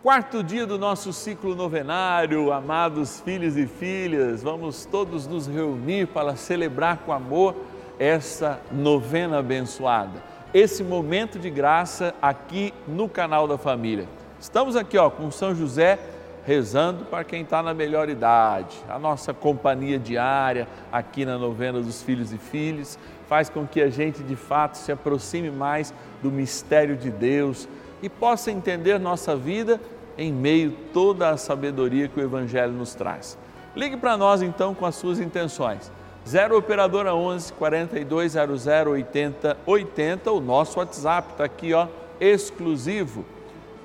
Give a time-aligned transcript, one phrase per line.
[0.00, 6.36] Quarto dia do nosso ciclo novenário, amados filhos e filhas, vamos todos nos reunir para
[6.36, 7.56] celebrar com amor
[7.98, 10.22] essa novena abençoada,
[10.54, 14.06] esse momento de graça aqui no canal da família.
[14.38, 15.98] Estamos aqui ó, com São José
[16.46, 18.76] rezando para quem está na melhor idade.
[18.88, 22.96] A nossa companhia diária aqui na novena dos filhos e filhas
[23.26, 25.92] faz com que a gente de fato se aproxime mais
[26.22, 27.68] do mistério de Deus
[28.02, 29.80] e possa entender nossa vida
[30.16, 33.38] em meio a toda a sabedoria que o Evangelho nos traz.
[33.76, 35.92] Ligue para nós então com as suas intenções.
[36.26, 41.86] 0 Operadora 11 4200 80 80, o nosso WhatsApp está aqui, ó,
[42.20, 43.24] exclusivo.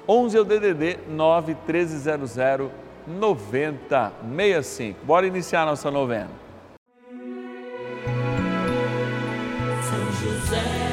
[0.08, 2.36] 11 é o DDD 9 1300
[3.08, 5.06] 9065.
[5.06, 6.30] Bora iniciar nossa novena.
[9.82, 10.93] São José,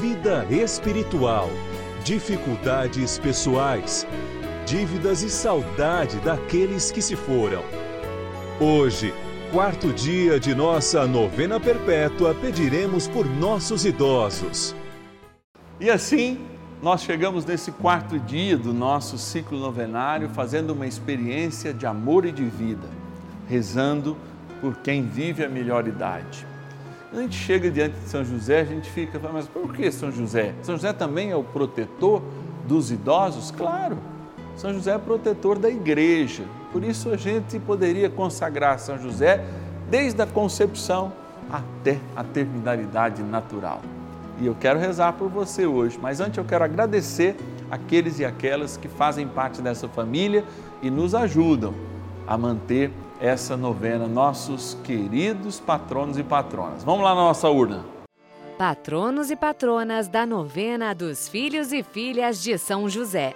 [0.00, 1.48] vida espiritual,
[2.04, 4.06] dificuldades pessoais,
[4.66, 7.62] dívidas e saudade daqueles que se foram.
[8.60, 9.12] Hoje,
[9.50, 14.76] quarto dia de nossa novena perpétua, pediremos por nossos idosos.
[15.80, 16.38] E assim,
[16.82, 22.30] nós chegamos nesse quarto dia do nosso ciclo novenário, fazendo uma experiência de amor e
[22.30, 22.88] de vida,
[23.48, 24.16] rezando
[24.60, 26.46] por quem vive a melhor idade.
[27.10, 30.54] A gente chega diante de São José, a gente fica, mas por que São José?
[30.62, 32.22] São José também é o protetor
[32.66, 33.50] dos idosos?
[33.50, 33.96] Claro,
[34.54, 36.44] São José é protetor da igreja.
[36.70, 39.42] Por isso a gente poderia consagrar São José
[39.90, 41.10] desde a concepção
[41.50, 43.80] até a terminalidade natural.
[44.38, 47.34] E eu quero rezar por você hoje, mas antes eu quero agradecer
[47.70, 50.44] aqueles e aquelas que fazem parte dessa família
[50.82, 51.74] e nos ajudam
[52.26, 56.84] a manter essa novena, nossos queridos patronos e patronas.
[56.84, 57.84] Vamos lá na nossa urna.
[58.56, 63.34] Patronos e patronas da novena dos filhos e filhas de São José.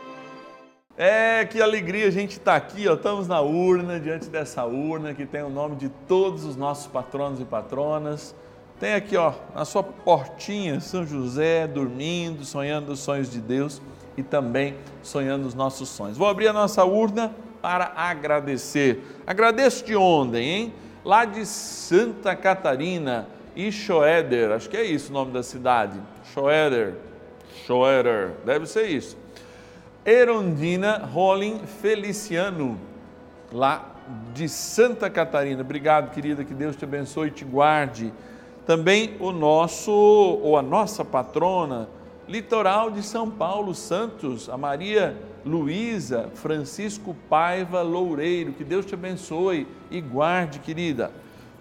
[0.97, 5.25] É, que alegria a gente estar aqui, ó, estamos na urna, diante dessa urna que
[5.25, 8.35] tem o nome de todos os nossos patronos e patronas.
[8.79, 13.81] Tem aqui, ó, na sua portinha, São José dormindo, sonhando os sonhos de Deus
[14.17, 16.19] e também sonhando os nossos sonhos.
[16.19, 19.03] Vou abrir a nossa urna para agradecer.
[19.25, 20.75] Agradeço de ontem, hein?
[21.05, 25.99] Lá de Santa Catarina, Ichoeder, acho que é isso o nome da cidade.
[26.33, 26.95] Schoeder,
[27.65, 29.17] Schoeder, deve ser isso.
[30.05, 32.79] Erondina Rolling Feliciano,
[33.53, 33.95] lá
[34.35, 35.61] de Santa Catarina.
[35.63, 38.13] Obrigado, querida, que Deus te abençoe e te guarde.
[38.67, 41.89] Também o nosso, ou a nossa patrona,
[42.29, 48.53] litoral de São Paulo Santos, a Maria Luísa Francisco Paiva Loureiro.
[48.53, 51.11] Que Deus te abençoe e guarde, querida.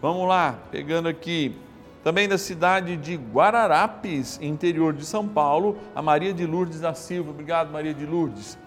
[0.01, 1.55] Vamos lá, pegando aqui.
[2.03, 7.29] Também da cidade de Guararapes, interior de São Paulo, a Maria de Lourdes da Silva.
[7.29, 8.57] Obrigado, Maria de Lourdes.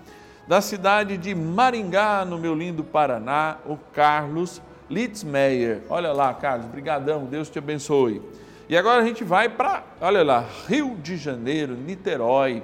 [0.46, 5.82] Da cidade de Maringá, no meu lindo Paraná, o Carlos Litzmeyer.
[5.88, 8.22] Olha lá, Carlos, brigadão, Deus te abençoe.
[8.74, 12.60] E agora a gente vai para, olha lá, Rio de Janeiro, Niterói.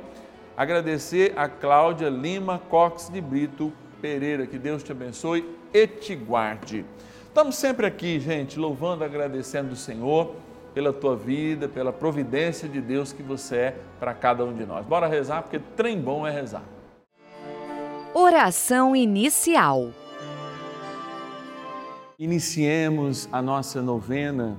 [0.57, 3.73] Agradecer a Cláudia Lima Cox de Brito
[4.03, 6.85] Pereira, que Deus te abençoe e te guarde.
[7.29, 10.35] Estamos sempre aqui, gente, louvando, agradecendo o Senhor
[10.75, 14.85] pela tua vida, pela providência de Deus que você é para cada um de nós.
[14.85, 16.65] Bora rezar, porque trem bom é rezar.
[18.13, 19.91] Oração inicial.
[22.19, 24.59] Iniciemos a nossa novena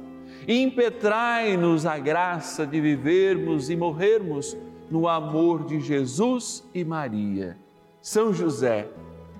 [0.47, 4.57] impetrai-nos a graça de vivermos e morrermos
[4.89, 7.57] no amor de Jesus e Maria.
[8.01, 8.87] São José,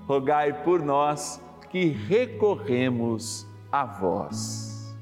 [0.06, 1.40] rogai por nós
[1.70, 4.94] que recorremos a vós.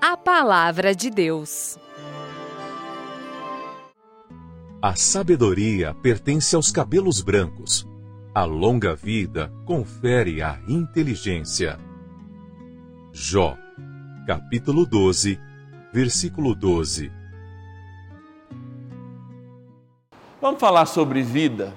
[0.00, 1.78] A Palavra de Deus.
[4.80, 7.88] A sabedoria pertence aos cabelos brancos.
[8.34, 11.78] A longa vida confere a inteligência.
[13.12, 13.56] Jó,
[14.26, 15.38] capítulo 12,
[15.92, 17.12] versículo 12.
[20.40, 21.72] Vamos falar sobre vida,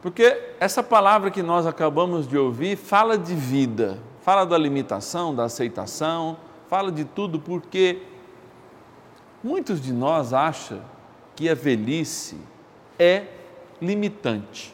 [0.00, 5.44] porque essa palavra que nós acabamos de ouvir fala de vida, fala da limitação, da
[5.44, 6.36] aceitação,
[6.68, 8.00] fala de tudo, porque
[9.42, 10.80] muitos de nós acham
[11.34, 12.38] que a velhice
[12.96, 13.26] é
[13.82, 14.72] limitante.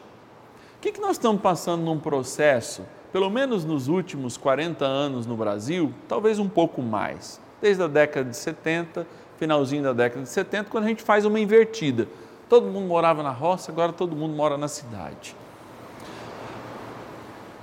[0.77, 5.35] O que, que nós estamos passando num processo, pelo menos nos últimos 40 anos no
[5.35, 9.05] Brasil, talvez um pouco mais, desde a década de 70,
[9.37, 12.07] finalzinho da década de 70, quando a gente faz uma invertida.
[12.47, 15.35] Todo mundo morava na roça, agora todo mundo mora na cidade.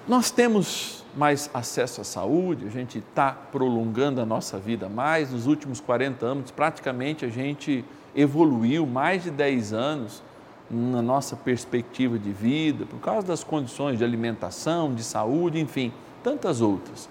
[0.06, 5.30] Nós temos mais acesso à saúde, a gente está prolongando a nossa vida mais.
[5.30, 7.84] Nos últimos 40 anos, praticamente a gente
[8.14, 10.22] evoluiu mais de 10 anos
[10.70, 15.92] na nossa perspectiva de vida, por causa das condições de alimentação, de saúde, enfim,
[16.22, 17.08] tantas outras.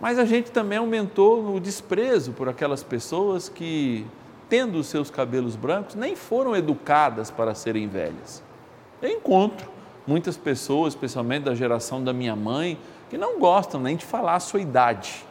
[0.00, 4.06] Mas a gente também aumentou o desprezo por aquelas pessoas que,
[4.48, 8.42] tendo os seus cabelos brancos, nem foram educadas para serem velhas.
[9.00, 9.70] Eu encontro
[10.06, 12.78] muitas pessoas, especialmente da geração da minha mãe,
[13.08, 15.24] que não gostam nem de falar a sua idade.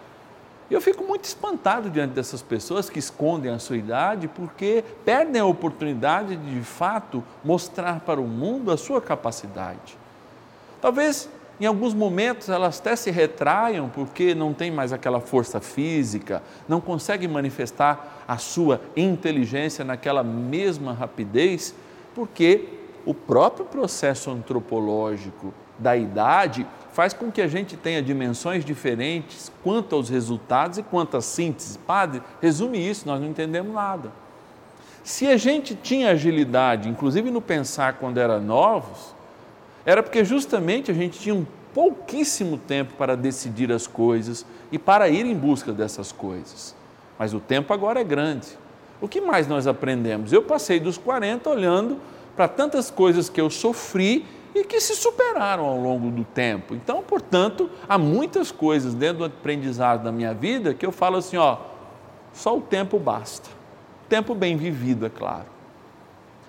[0.69, 5.41] E eu fico muito espantado diante dessas pessoas que escondem a sua idade porque perdem
[5.41, 9.97] a oportunidade de, de fato, mostrar para o mundo a sua capacidade.
[10.79, 11.27] Talvez
[11.59, 16.79] em alguns momentos elas até se retraiam porque não tem mais aquela força física, não
[16.79, 21.73] conseguem manifestar a sua inteligência naquela mesma rapidez,
[22.13, 22.69] porque
[23.05, 26.65] o próprio processo antropológico da idade
[26.99, 31.79] faz com que a gente tenha dimensões diferentes quanto aos resultados e quanto à síntese.
[31.79, 34.11] Padre, resume isso, nós não entendemos nada.
[35.01, 39.15] Se a gente tinha agilidade, inclusive no pensar quando era novos,
[39.85, 45.07] era porque justamente a gente tinha um pouquíssimo tempo para decidir as coisas e para
[45.07, 46.75] ir em busca dessas coisas.
[47.17, 48.49] Mas o tempo agora é grande.
[48.99, 50.33] O que mais nós aprendemos?
[50.33, 51.97] Eu passei dos 40 olhando
[52.35, 56.73] para tantas coisas que eu sofri e que se superaram ao longo do tempo.
[56.73, 61.37] Então, portanto, há muitas coisas dentro do aprendizado da minha vida que eu falo assim,
[61.37, 61.57] ó,
[62.33, 63.49] só o tempo basta.
[64.07, 65.45] Tempo bem vivido, é claro.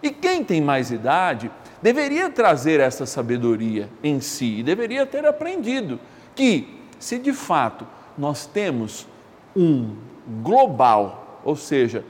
[0.02, 1.50] E quem tem mais idade
[1.83, 6.00] deveria trazer essa sabedoria em si e deveria ter aprendido
[6.35, 9.07] que, se de fato nós temos
[9.54, 9.95] um
[10.42, 12.04] global, ou seja,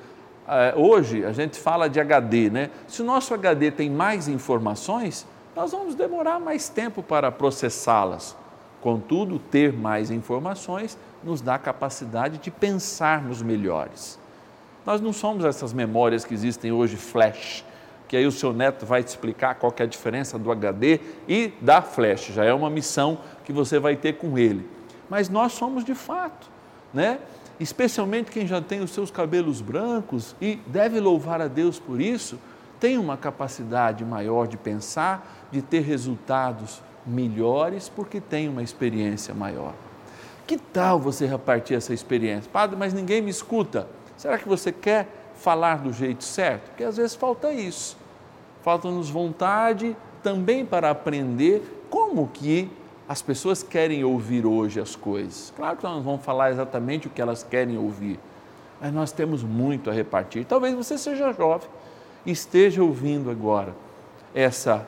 [0.46, 2.70] eh, hoje a gente fala de HD, né?
[2.86, 8.36] Se o nosso HD tem mais informações, nós vamos demorar mais tempo para processá-las.
[8.80, 14.18] Contudo, ter mais informações nos dá a capacidade de pensarmos melhores.
[14.86, 17.64] Nós não somos essas memórias que existem hoje flash,
[18.08, 21.52] que aí o seu neto vai te explicar qual é a diferença do HD e
[21.60, 22.28] da flash.
[22.32, 24.66] Já é uma missão que você vai ter com ele.
[25.08, 26.48] Mas nós somos de fato,
[26.94, 27.18] né?
[27.58, 32.38] Especialmente quem já tem os seus cabelos brancos e deve louvar a Deus por isso,
[32.80, 39.74] tem uma capacidade maior de pensar, de ter resultados melhores, porque tem uma experiência maior.
[40.46, 42.50] Que tal você repartir essa experiência?
[42.50, 43.86] Padre, mas ninguém me escuta.
[44.16, 45.06] Será que você quer
[45.36, 46.70] falar do jeito certo?
[46.70, 47.96] Porque às vezes falta isso.
[48.62, 52.70] Falta-nos vontade também para aprender como que
[53.08, 55.52] as pessoas querem ouvir hoje as coisas.
[55.56, 58.18] Claro que nós não vamos falar exatamente o que elas querem ouvir,
[58.80, 60.44] mas nós temos muito a repartir.
[60.44, 61.68] Talvez você seja jovem
[62.24, 63.74] esteja ouvindo agora
[64.34, 64.86] essa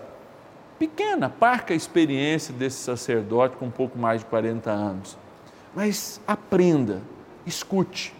[0.79, 5.17] pequena, parca experiência desse sacerdote com um pouco mais de 40 anos.
[5.75, 7.01] Mas aprenda,
[7.47, 8.15] escute.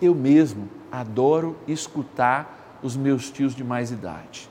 [0.00, 4.48] Eu mesmo adoro escutar os meus tios de mais idade.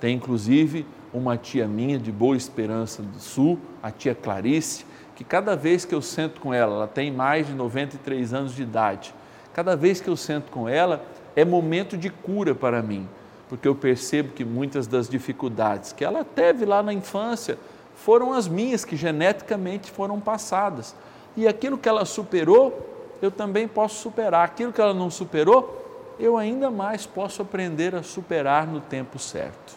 [0.00, 5.54] Tem inclusive uma tia minha de Boa Esperança do Sul, a tia Clarice, que cada
[5.54, 9.14] vez que eu sento com ela, ela tem mais de 93 anos de idade,
[9.52, 11.04] cada vez que eu sento com ela
[11.36, 13.06] é momento de cura para mim,
[13.52, 17.58] porque eu percebo que muitas das dificuldades que ela teve lá na infância
[17.96, 20.94] foram as minhas que geneticamente foram passadas.
[21.36, 22.88] E aquilo que ela superou,
[23.20, 24.46] eu também posso superar.
[24.46, 29.76] Aquilo que ela não superou, eu ainda mais posso aprender a superar no tempo certo.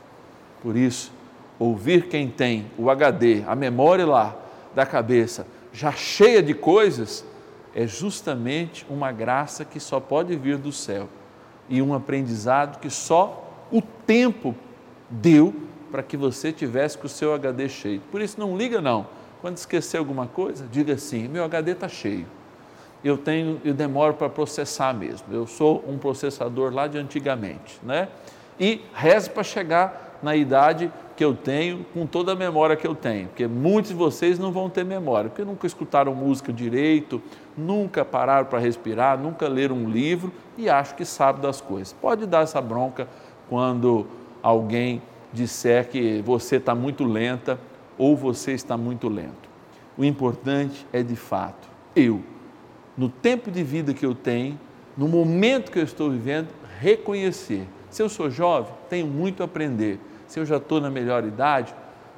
[0.64, 1.12] Por isso,
[1.60, 4.34] ouvir quem tem o HD, a memória lá
[4.74, 7.26] da cabeça, já cheia de coisas,
[7.76, 11.10] é justamente uma graça que só pode vir do céu
[11.68, 14.56] e um aprendizado que só o tempo
[15.10, 15.54] deu
[15.92, 18.02] para que você tivesse com o seu HD cheio.
[18.12, 19.08] Por isso, não liga não.
[19.42, 22.26] Quando esquecer alguma coisa, diga assim: meu HD está cheio.
[23.04, 25.28] Eu tenho, eu demoro para processar mesmo.
[25.32, 28.10] Eu sou um processador lá de antigamente, né?
[28.60, 32.94] E reze para chegar na idade que eu tenho, com toda a memória que eu
[32.94, 37.22] tenho, porque muitos de vocês não vão ter memória, porque nunca escutaram música direito,
[37.56, 41.94] nunca pararam para respirar, nunca leram um livro e acham que sabe das coisas.
[41.94, 43.08] Pode dar essa bronca
[43.50, 44.08] quando
[44.42, 45.02] alguém
[45.34, 47.60] disser que você está muito lenta
[47.98, 49.50] ou você está muito lento.
[49.98, 52.22] O importante é de fato eu,
[52.98, 54.60] no tempo de vida que eu tenho,
[54.98, 56.50] no momento que eu estou vivendo,
[56.80, 57.68] reconhecer.
[57.90, 60.00] Se eu sou jovem, tenho muito a aprender.
[60.28, 61.74] Se eu já estou na melhor idade,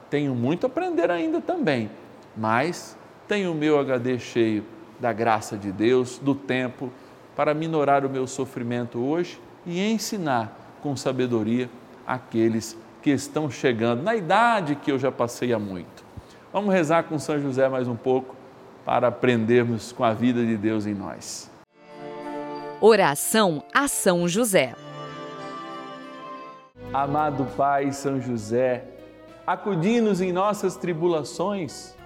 [0.10, 1.90] tenho muito a aprender ainda também.
[2.36, 4.64] Mas tenho o meu HD cheio
[5.00, 6.92] da graça de Deus, do tempo,
[7.36, 11.70] para minorar o meu sofrimento hoje e ensinar com sabedoria
[12.06, 16.06] aqueles que estão chegando na idade que eu já passei há muito.
[16.54, 18.34] Vamos rezar com São José mais um pouco
[18.86, 21.52] para aprendermos com a vida de Deus em nós.
[22.80, 24.76] Oração a São José.
[26.94, 28.86] Amado Pai São José,
[29.46, 31.98] acudi-nos em nossas tribulações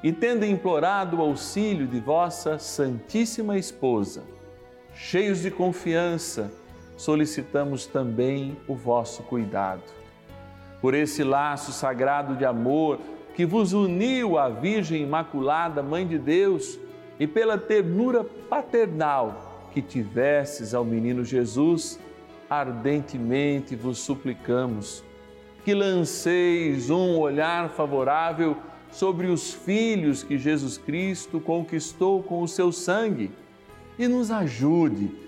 [0.00, 4.22] e, tendo implorado o auxílio de vossa Santíssima Esposa,
[4.94, 6.52] cheios de confiança,
[6.98, 9.84] solicitamos também o vosso cuidado.
[10.82, 12.98] Por esse laço sagrado de amor
[13.34, 16.76] que vos uniu à Virgem Imaculada, Mãe de Deus,
[17.20, 22.00] e pela ternura paternal que tivesses ao menino Jesus,
[22.50, 25.04] ardentemente vos suplicamos
[25.64, 28.56] que lanceis um olhar favorável
[28.90, 33.30] sobre os filhos que Jesus Cristo conquistou com o seu sangue
[33.96, 35.27] e nos ajude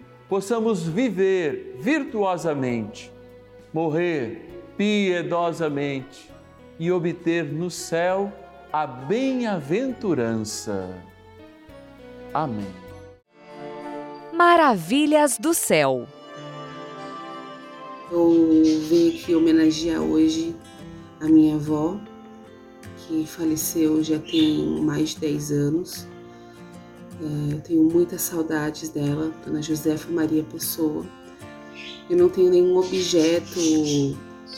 [0.31, 3.11] possamos viver virtuosamente,
[3.73, 6.31] morrer piedosamente
[6.79, 8.31] e obter no céu
[8.71, 10.97] a bem-aventurança.
[12.33, 12.73] Amém.
[14.33, 16.07] Maravilhas do Céu.
[18.09, 18.29] Eu
[18.87, 20.55] vim aqui homenagear hoje
[21.19, 21.99] a minha avó,
[22.99, 26.07] que faleceu já tem mais de 10 anos.
[27.21, 31.05] É, eu tenho muitas saudades dela, Dona Josefa Maria Pessoa.
[32.09, 33.59] Eu não tenho nenhum objeto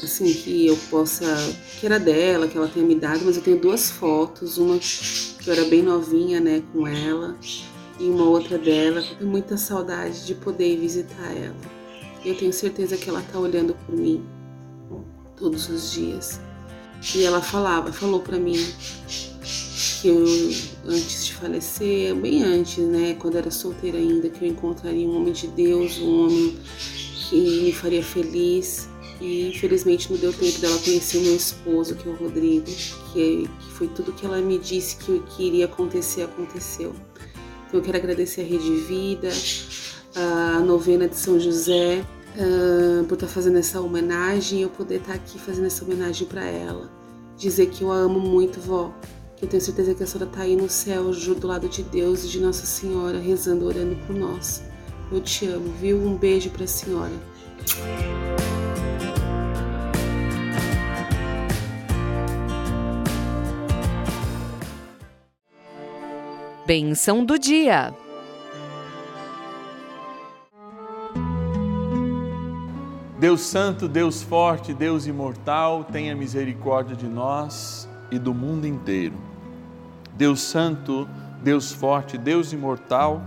[0.01, 1.25] assim que eu possa
[1.79, 5.47] que era dela, que ela tenha me dado, mas eu tenho duas fotos, uma que
[5.47, 7.37] eu era bem novinha, né, com ela,
[7.99, 9.01] e uma outra dela.
[9.01, 11.55] Eu tenho muita saudade de poder visitar ela.
[12.23, 14.25] Eu tenho certeza que ela tá olhando por mim
[15.35, 16.39] todos os dias.
[17.15, 18.57] E ela falava, falou para mim
[20.01, 20.23] que eu,
[20.85, 25.33] antes de falecer, bem antes, né, quando era solteira ainda, que eu encontraria um homem
[25.33, 26.57] de Deus, um homem
[27.29, 28.87] que me faria feliz.
[29.21, 32.65] E infelizmente não deu tempo dela conhecer o meu esposo, que é o Rodrigo,
[33.13, 36.93] que, que foi tudo que ela me disse que, que iria acontecer, aconteceu.
[37.67, 39.29] Então eu quero agradecer a Rede Vida,
[40.15, 42.05] a novena de São José,
[42.35, 46.43] uh, por estar fazendo essa homenagem e eu poder estar aqui fazendo essa homenagem para
[46.43, 46.91] ela.
[47.37, 48.93] Dizer que eu a amo muito, vó.
[49.35, 52.23] Que eu tenho certeza que a senhora está aí no céu, do lado de Deus
[52.23, 54.63] e de Nossa Senhora, rezando, orando por nós.
[55.11, 55.97] Eu te amo, viu?
[55.97, 57.11] Um beijo para a senhora.
[66.65, 67.93] Benção do dia.
[73.23, 79.15] Deus Santo, Deus Forte, Deus Imortal, tenha misericórdia de nós e do mundo inteiro.
[80.13, 81.07] Deus Santo,
[81.41, 83.21] Deus Forte, Deus Imortal,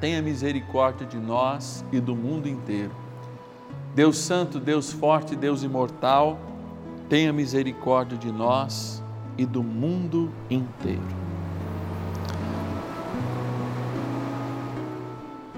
[0.00, 2.90] tenha misericórdia de nós e do mundo inteiro.
[3.94, 6.36] Deus Santo, Deus Forte, Deus Imortal,
[7.08, 9.00] tenha misericórdia de nós
[9.38, 11.31] e do mundo inteiro.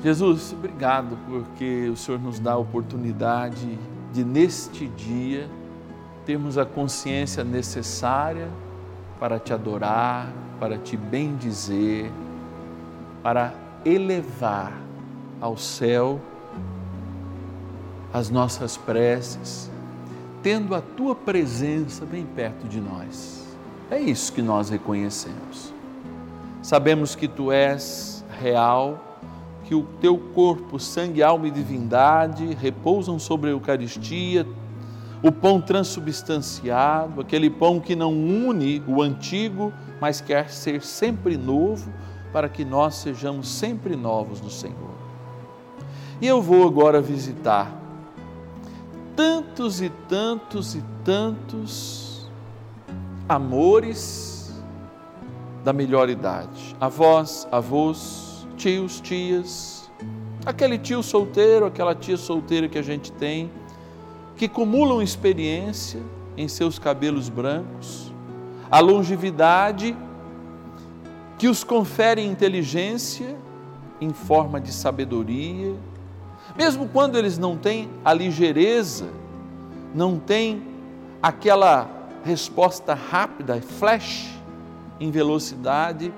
[0.04, 3.78] Jesus, obrigado porque o Senhor nos dá a oportunidade
[4.12, 5.48] de, neste dia,
[6.26, 8.50] termos a consciência necessária
[9.18, 12.12] para te adorar, para te bendizer,
[13.22, 14.74] para elevar
[15.40, 16.20] ao céu
[18.12, 19.70] as nossas preces,
[20.42, 23.56] tendo a tua presença bem perto de nós.
[23.90, 25.72] É isso que nós reconhecemos.
[26.60, 29.13] Sabemos que tu és real
[29.64, 34.46] que o teu corpo, sangue, alma e divindade repousam sobre a Eucaristia,
[35.22, 41.90] o pão transubstanciado, aquele pão que não une o antigo, mas quer ser sempre novo,
[42.32, 44.94] para que nós sejamos sempre novos no Senhor.
[46.20, 47.72] E eu vou agora visitar
[49.16, 52.28] tantos e tantos e tantos
[53.28, 54.52] amores
[55.64, 58.23] da melhor idade, avós, avós,
[58.56, 59.90] tios, tias,
[60.44, 63.50] aquele tio solteiro, aquela tia solteira que a gente tem,
[64.36, 66.00] que acumulam experiência
[66.36, 68.12] em seus cabelos brancos,
[68.70, 69.96] a longevidade
[71.38, 73.36] que os confere inteligência
[74.00, 75.74] em forma de sabedoria,
[76.56, 79.08] mesmo quando eles não têm a ligeireza,
[79.94, 80.62] não têm
[81.22, 81.88] aquela
[82.24, 84.30] resposta rápida, flash,
[85.00, 86.12] em velocidade,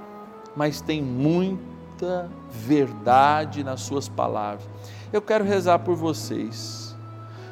[0.54, 4.68] mas tem muito muita verdade nas suas palavras.
[5.10, 6.94] Eu quero rezar por vocês,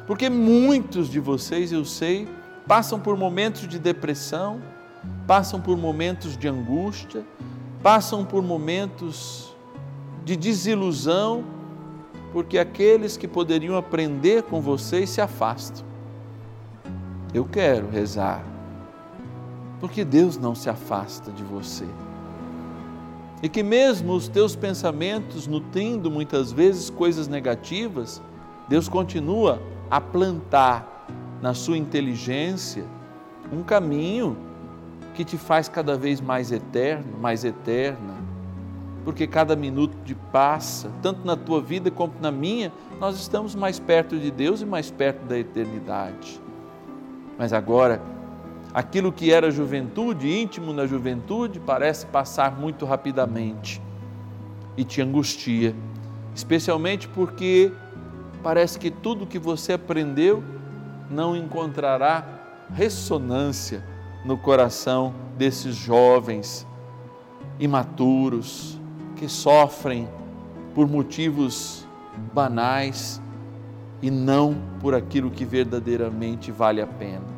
[0.05, 2.27] porque muitos de vocês, eu sei,
[2.67, 4.61] passam por momentos de depressão,
[5.25, 7.25] passam por momentos de angústia,
[7.81, 9.55] passam por momentos
[10.23, 11.43] de desilusão,
[12.31, 15.83] porque aqueles que poderiam aprender com vocês se afastam.
[17.33, 18.43] Eu quero rezar,
[19.79, 21.85] porque Deus não se afasta de você
[23.45, 28.19] e que mesmo os teus pensamentos nutrindo muitas vezes coisas negativas,
[28.67, 31.05] Deus continua a plantar
[31.43, 32.85] na sua inteligência
[33.53, 34.35] um caminho
[35.13, 38.15] que te faz cada vez mais eterno, mais eterna.
[39.03, 43.77] Porque cada minuto de passa, tanto na tua vida como na minha, nós estamos mais
[43.77, 46.41] perto de Deus e mais perto da eternidade.
[47.37, 48.01] Mas agora,
[48.75, 53.81] aquilo que era juventude, íntimo na juventude, parece passar muito rapidamente
[54.75, 55.73] e te angustia,
[56.35, 57.71] especialmente porque
[58.43, 60.43] parece que tudo que você aprendeu
[61.09, 62.25] não encontrará
[62.73, 63.81] ressonância
[64.25, 66.67] no coração desses jovens
[67.57, 68.77] imaturos
[69.15, 70.05] que sofrem
[70.73, 71.87] por motivos
[72.33, 73.21] banais
[74.01, 77.34] e não por aquilo que verdadeiramente vale a pena.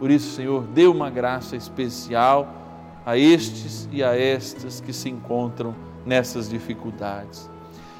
[0.00, 2.48] Por isso, Senhor, dê uma graça especial
[3.04, 5.74] a estes e a estas que se encontram
[6.06, 7.48] nessas dificuldades.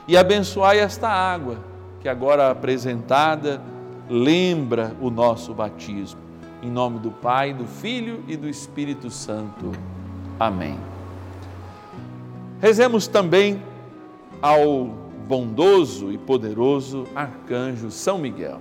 [0.09, 1.59] e abençoai esta água
[2.01, 3.63] que agora apresentada
[4.09, 6.21] lembra o nosso batismo.
[6.63, 9.71] Em nome do Pai, do Filho e do Espírito Santo.
[10.39, 10.79] Amém.
[12.61, 13.63] Rezemos também
[14.41, 14.87] ao
[15.29, 18.61] bondoso e poderoso arcanjo São Miguel.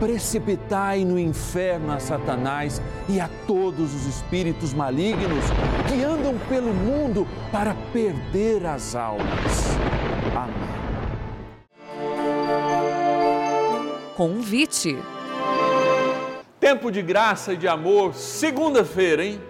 [0.00, 5.44] precipitai no inferno a Satanás e a todos os espíritos malignos
[5.86, 9.76] que andam pelo mundo para perder as almas.
[10.34, 10.70] Amém.
[14.16, 14.98] Convite.
[16.58, 19.40] Tempo de graça e de amor, segunda-feira, hein?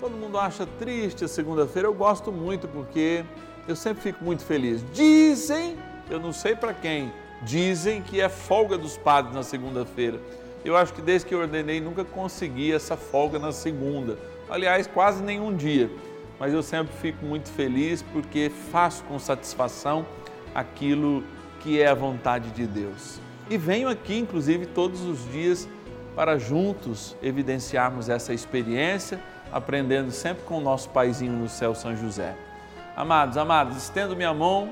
[0.00, 3.24] Todo mundo acha triste a segunda-feira, eu gosto muito porque
[3.68, 4.84] eu sempre fico muito feliz.
[4.92, 5.76] Dizem,
[6.10, 10.18] eu não sei para quem, dizem que é folga dos padres na segunda-feira.
[10.64, 14.16] Eu acho que desde que eu ordenei nunca consegui essa folga na segunda.
[14.48, 15.90] Aliás, quase nenhum dia.
[16.38, 20.06] Mas eu sempre fico muito feliz porque faço com satisfação
[20.54, 21.24] aquilo
[21.60, 23.20] que é a vontade de Deus.
[23.50, 25.68] E venho aqui, inclusive, todos os dias
[26.14, 29.20] para juntos evidenciarmos essa experiência,
[29.52, 32.36] aprendendo sempre com o nosso paizinho no céu, São José.
[32.96, 34.70] Amados, amados, estendo minha mão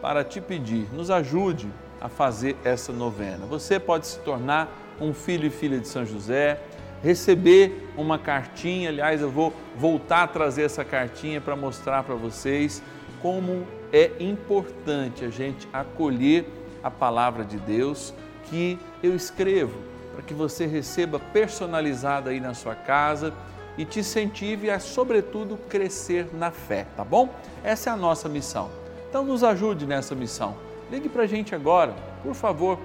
[0.00, 1.68] para te pedir, nos ajude
[2.04, 3.46] a fazer essa novena.
[3.46, 4.68] Você pode se tornar
[5.00, 6.60] um filho e filha de São José,
[7.02, 12.82] receber uma cartinha, aliás, eu vou voltar a trazer essa cartinha para mostrar para vocês
[13.22, 16.46] como é importante a gente acolher
[16.82, 18.12] a palavra de Deus
[18.50, 19.78] que eu escrevo
[20.12, 23.32] para que você receba personalizada aí na sua casa
[23.78, 27.30] e te incentive a, sobretudo, crescer na fé, tá bom?
[27.64, 28.70] Essa é a nossa missão.
[29.08, 30.54] Então, nos ajude nessa missão.
[30.90, 32.78] Ligue para a gente agora, por favor,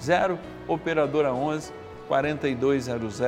[0.00, 1.72] 0 Operadora 11
[2.06, 3.20] 4200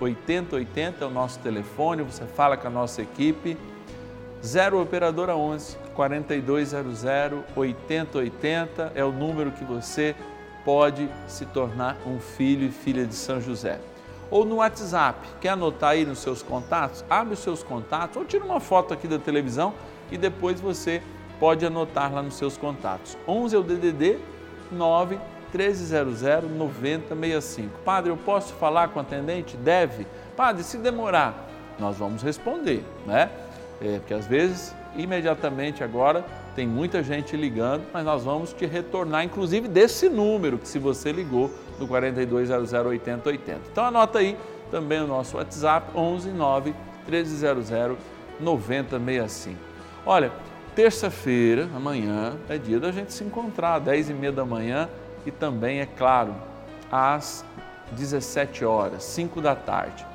[0.00, 3.56] 8080 é o nosso telefone, você fala com a nossa equipe.
[4.44, 7.04] 0 Operadora 11 4200
[7.54, 10.14] 8080 é o número que você
[10.64, 13.78] pode se tornar um filho e filha de São José
[14.30, 15.26] ou no WhatsApp.
[15.40, 17.04] Quer anotar aí nos seus contatos?
[17.08, 19.74] Abre os seus contatos ou tira uma foto aqui da televisão
[20.10, 21.02] e depois você
[21.38, 23.16] pode anotar lá nos seus contatos.
[23.26, 24.18] 11 é o DDD
[24.70, 25.18] 9
[25.52, 26.22] 1300
[26.56, 27.78] 9065.
[27.84, 29.56] Padre, eu posso falar com o atendente?
[29.56, 30.06] Deve.
[30.36, 33.30] Padre, se demorar, nós vamos responder, né?
[33.80, 39.24] É, porque às vezes, imediatamente agora, tem muita gente ligando, mas nós vamos te retornar,
[39.24, 43.60] inclusive desse número que se você ligou do 4200 8080.
[43.70, 44.36] Então anota aí
[44.70, 46.74] também o nosso WhatsApp 11 9
[47.06, 47.98] 1300
[48.40, 49.58] 9065.
[50.04, 50.32] Olha,
[50.76, 54.90] terça-feira, amanhã, é dia da gente se encontrar, às 10 e meia da manhã
[55.24, 56.34] e também, é claro,
[56.92, 57.42] às
[57.92, 60.06] 17 horas, 5 da tarde.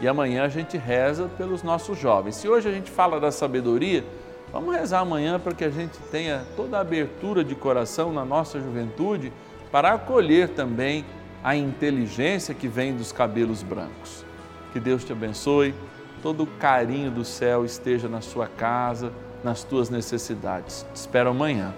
[0.00, 2.36] E amanhã a gente reza pelos nossos jovens.
[2.36, 4.02] Se hoje a gente fala da sabedoria,
[4.50, 8.58] vamos rezar amanhã para que a gente tenha toda a abertura de coração na nossa
[8.58, 9.30] juventude
[9.70, 11.04] para acolher também
[11.44, 14.24] a inteligência que vem dos cabelos brancos.
[14.72, 15.74] Que Deus te abençoe,
[16.22, 20.86] todo o carinho do céu esteja na sua casa, nas tuas necessidades.
[20.92, 21.74] Te espero amanhã.